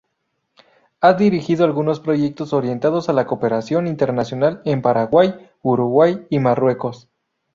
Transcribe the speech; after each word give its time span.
Ha 0.99 1.13
dirigido 1.13 1.63
algunos 1.63 1.99
proyectos 1.99 2.53
orientados 2.53 3.07
a 3.07 3.13
la 3.13 3.27
cooperación 3.27 3.85
internacional 3.85 4.63
en 4.65 4.81
Paraguay, 4.81 5.51
Uruguay 5.61 6.25
y 6.31 6.39
Marruecos. 6.39 7.07